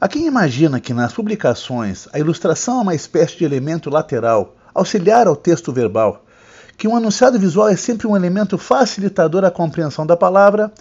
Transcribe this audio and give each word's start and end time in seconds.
Há 0.00 0.06
quem 0.06 0.28
imagina 0.28 0.78
que 0.78 0.94
nas 0.94 1.12
publicações 1.12 2.06
a 2.12 2.20
ilustração 2.20 2.78
é 2.78 2.82
uma 2.82 2.94
espécie 2.94 3.36
de 3.36 3.44
elemento 3.44 3.90
lateral, 3.90 4.54
auxiliar 4.72 5.26
ao 5.26 5.34
texto 5.34 5.72
verbal, 5.72 6.24
que 6.76 6.86
um 6.86 6.94
anunciado 6.94 7.36
visual 7.36 7.68
é 7.68 7.74
sempre 7.74 8.06
um 8.06 8.14
elemento 8.14 8.56
facilitador 8.56 9.44
à 9.44 9.50
compreensão 9.50 10.06
da 10.06 10.16
palavra, 10.16 10.72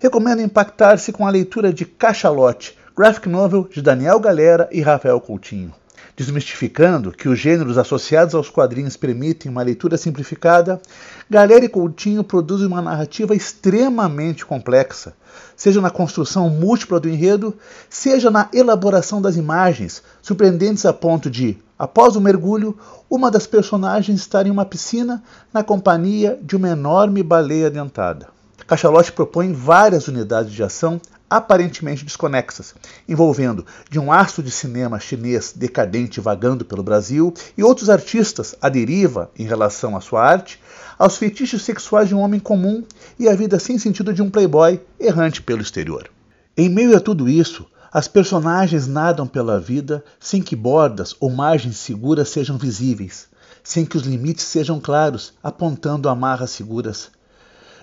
recomendo 0.00 0.42
impactar-se 0.42 1.12
com 1.12 1.24
a 1.24 1.30
leitura 1.30 1.72
de 1.72 1.84
Cachalote, 1.84 2.76
graphic 2.96 3.28
novel 3.28 3.68
de 3.70 3.80
Daniel 3.80 4.18
Galera 4.18 4.68
e 4.72 4.80
Rafael 4.80 5.20
Coutinho. 5.20 5.72
Desmistificando 6.16 7.12
que 7.12 7.28
os 7.28 7.38
gêneros 7.38 7.76
associados 7.76 8.34
aos 8.34 8.48
quadrinhos 8.48 8.96
permitem 8.96 9.52
uma 9.52 9.62
leitura 9.62 9.98
simplificada, 9.98 10.80
Galera 11.28 11.66
e 11.66 11.68
Coutinho 11.68 12.24
produzem 12.24 12.66
uma 12.66 12.80
narrativa 12.80 13.34
extremamente 13.34 14.46
complexa, 14.46 15.12
seja 15.54 15.78
na 15.78 15.90
construção 15.90 16.48
múltipla 16.48 16.98
do 16.98 17.06
enredo, 17.06 17.54
seja 17.90 18.30
na 18.30 18.48
elaboração 18.54 19.20
das 19.20 19.36
imagens, 19.36 20.02
surpreendentes 20.22 20.86
a 20.86 20.92
ponto 20.94 21.28
de, 21.28 21.58
após 21.78 22.16
o 22.16 22.20
mergulho, 22.20 22.78
uma 23.10 23.30
das 23.30 23.46
personagens 23.46 24.18
estar 24.18 24.46
em 24.46 24.50
uma 24.50 24.64
piscina 24.64 25.22
na 25.52 25.62
companhia 25.62 26.38
de 26.42 26.56
uma 26.56 26.70
enorme 26.70 27.22
baleia 27.22 27.70
dentada. 27.70 28.28
Cachalote 28.66 29.12
propõe 29.12 29.52
várias 29.52 30.08
unidades 30.08 30.50
de 30.50 30.62
ação 30.62 30.98
aparentemente 31.28 32.04
desconexas, 32.04 32.74
envolvendo 33.08 33.66
de 33.90 33.98
um 33.98 34.12
astro 34.12 34.42
de 34.42 34.50
cinema 34.50 35.00
chinês 35.00 35.52
decadente 35.54 36.20
vagando 36.20 36.64
pelo 36.64 36.82
Brasil 36.82 37.34
e 37.56 37.62
outros 37.62 37.90
artistas 37.90 38.54
à 38.60 38.68
deriva 38.68 39.30
em 39.38 39.44
relação 39.44 39.96
à 39.96 40.00
sua 40.00 40.22
arte, 40.24 40.60
aos 40.98 41.16
fetiches 41.16 41.62
sexuais 41.62 42.08
de 42.08 42.14
um 42.14 42.20
homem 42.20 42.40
comum 42.40 42.84
e 43.18 43.28
à 43.28 43.34
vida 43.34 43.58
sem 43.58 43.78
sentido 43.78 44.14
de 44.14 44.22
um 44.22 44.30
playboy 44.30 44.80
errante 44.98 45.42
pelo 45.42 45.62
exterior. 45.62 46.08
Em 46.56 46.68
meio 46.68 46.96
a 46.96 47.00
tudo 47.00 47.28
isso, 47.28 47.66
as 47.92 48.08
personagens 48.08 48.86
nadam 48.86 49.26
pela 49.26 49.60
vida 49.60 50.04
sem 50.20 50.42
que 50.42 50.54
bordas 50.54 51.14
ou 51.18 51.30
margens 51.30 51.76
seguras 51.76 52.28
sejam 52.28 52.58
visíveis, 52.58 53.28
sem 53.62 53.84
que 53.84 53.96
os 53.96 54.04
limites 54.04 54.44
sejam 54.44 54.78
claros, 54.78 55.34
apontando 55.42 56.08
amarras 56.08 56.50
seguras. 56.50 57.10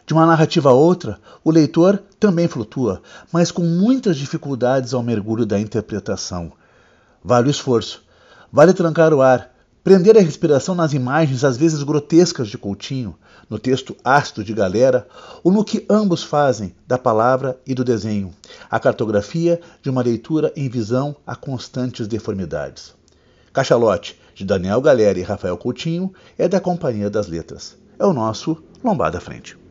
De 0.06 0.14
uma 0.14 0.26
narrativa 0.26 0.70
a 0.70 0.74
outra, 0.74 1.18
o 1.44 1.52
leitor 1.52 2.02
também 2.20 2.48
flutua, 2.48 3.02
mas 3.32 3.52
com 3.52 3.64
muitas 3.64 4.18
dificuldades 4.18 4.94
ao 4.94 5.02
mergulho 5.02 5.46
da 5.46 5.58
interpretação. 5.58 6.52
Vale 7.24 7.48
o 7.48 7.52
esforço, 7.52 8.04
vale 8.52 8.74
trancar 8.74 9.14
o 9.14 9.22
ar, 9.22 9.54
prender 9.82 10.18
a 10.18 10.22
respiração 10.22 10.76
nas 10.76 10.94
imagens 10.94 11.46
às 11.46 11.56
vezes 11.56 11.84
grotescas 11.84 12.50
de 12.50 12.58
Coutinho, 12.58 13.16
no 13.50 13.58
texto 13.58 13.96
ácido 14.04 14.44
de 14.44 14.54
Galera, 14.54 15.08
ou 15.42 15.54
no 15.54 15.64
que 15.64 15.86
ambos 15.90 16.22
fazem 16.22 16.76
da 16.86 16.98
palavra 16.98 17.58
e 17.66 17.74
do 17.74 17.84
desenho, 17.84 18.34
a 18.70 18.80
cartografia 18.80 19.62
de 19.82 19.90
uma 19.90 20.02
leitura 20.02 20.52
em 20.56 20.68
visão 20.68 21.16
a 21.26 21.36
constantes 21.36 22.08
deformidades. 22.08 22.94
Cachalote, 23.54 24.20
de 24.36 24.44
Daniel 24.44 24.82
Galera 24.82 25.20
e 25.20 25.24
Rafael 25.24 25.58
Coutinho, 25.58 26.12
é 26.38 26.48
da 26.48 26.60
Companhia 26.60 27.10
das 27.10 27.28
Letras. 27.28 27.78
É 27.98 28.06
o 28.06 28.12
nosso 28.12 28.62
Lombada 28.84 29.22
Frente. 29.22 29.63